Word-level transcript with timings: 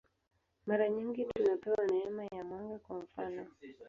Mara 0.65 0.89
nyingi 0.89 1.25
tunapewa 1.25 1.85
neema 1.87 2.23
ya 2.25 2.43
mwanga, 2.43 2.79
kwa 2.79 2.99
mfanof. 2.99 3.47